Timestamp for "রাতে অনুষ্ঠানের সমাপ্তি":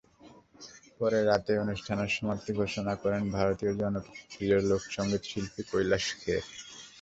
1.23-2.51